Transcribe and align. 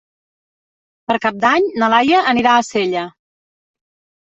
Per 1.11 1.19
Cap 1.27 1.39
d'Any 1.45 1.69
na 1.83 1.93
Laia 1.97 2.25
anirà 2.35 2.59
a 2.59 2.67
Sella. 2.75 3.09